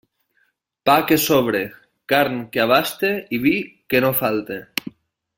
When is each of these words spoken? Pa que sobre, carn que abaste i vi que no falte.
Pa 0.89 0.93
que 1.09 1.17
sobre, 1.25 1.59
carn 2.13 2.39
que 2.55 2.63
abaste 2.63 3.11
i 3.39 3.41
vi 3.47 3.53
que 3.95 4.01
no 4.07 4.11
falte. 4.23 4.59